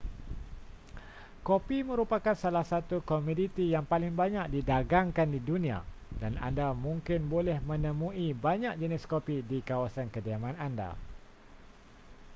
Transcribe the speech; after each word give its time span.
kopi 1.47 1.77
merupakan 1.89 2.33
salah 2.43 2.65
satu 2.71 2.97
komoditi 3.11 3.65
yang 3.73 3.85
paling 3.91 4.13
banyak 4.21 4.45
didagangkan 4.55 5.27
di 5.29 5.37
dunia 5.49 5.79
dan 6.21 6.33
anda 6.47 6.67
mungkin 6.85 7.21
boleh 7.33 7.57
menemui 7.69 8.27
banyak 8.45 8.73
jenis 8.81 9.03
kopi 9.11 9.35
di 9.51 9.59
kawasan 9.69 10.07
kediaman 10.15 10.55
anda 10.67 10.89